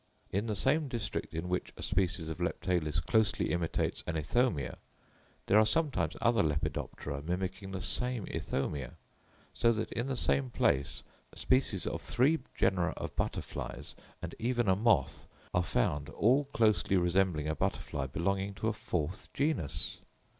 In 0.31 0.47
the 0.47 0.55
same 0.55 0.87
district 0.87 1.31
in 1.31 1.47
which 1.47 1.73
a 1.77 1.83
species 1.83 2.27
of 2.27 2.39
Leptalis 2.39 2.99
closely 2.99 3.51
imitates 3.51 4.03
an 4.07 4.15
Ithomia, 4.15 4.77
there 5.45 5.59
are 5.59 5.63
sometimes 5.65 6.15
other 6.19 6.41
Lepidoptera 6.41 7.21
mimicking 7.21 7.69
the 7.69 7.81
same 7.81 8.25
Ithomia: 8.25 8.93
so 9.53 9.71
that 9.71 9.91
in 9.91 10.07
the 10.07 10.15
same 10.15 10.49
place, 10.49 11.03
species 11.35 11.85
of 11.85 12.01
three 12.01 12.39
genera 12.55 12.95
of 12.97 13.15
butterflies 13.15 13.93
and 14.23 14.33
even 14.39 14.67
a 14.67 14.75
moth 14.75 15.27
are 15.53 15.61
found 15.61 16.09
all 16.09 16.45
closely 16.45 16.97
resembling 16.97 17.47
a 17.47 17.53
butterfly 17.55 18.07
belonging 18.07 18.55
to 18.55 18.69
a 18.69 18.73
fourth 18.73 19.31
genus. 19.35 19.99